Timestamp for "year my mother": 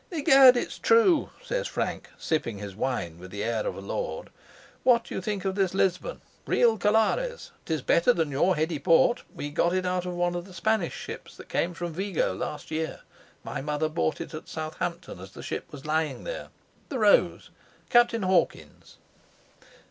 12.71-13.89